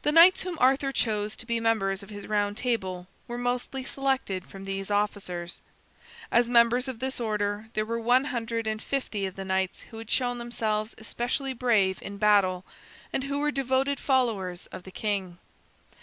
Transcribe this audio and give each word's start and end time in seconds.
The 0.00 0.12
knights 0.12 0.44
whom 0.44 0.56
Arthur 0.62 0.92
chose 0.92 1.36
to 1.36 1.44
be 1.44 1.60
members 1.60 2.02
of 2.02 2.08
his 2.08 2.26
Round 2.26 2.56
Table 2.56 3.06
were 3.28 3.36
mostly 3.36 3.84
selected 3.84 4.46
from 4.46 4.64
these 4.64 4.90
officers. 4.90 5.60
As 6.30 6.48
members 6.48 6.88
of 6.88 7.00
this 7.00 7.20
order 7.20 7.68
there 7.74 7.84
were 7.84 7.98
one 7.98 8.24
hundred 8.24 8.66
and 8.66 8.80
fifty 8.80 9.26
of 9.26 9.36
the 9.36 9.44
knights 9.44 9.82
who 9.90 9.98
had 9.98 10.08
shown 10.10 10.38
themselves 10.38 10.94
especially 10.96 11.52
brave 11.52 11.98
in 12.00 12.16
battle 12.16 12.64
and 13.12 13.24
who 13.24 13.40
were 13.40 13.50
devoted 13.52 14.00
followers 14.00 14.68
of 14.68 14.84
the 14.84 14.90
king. 14.90 15.36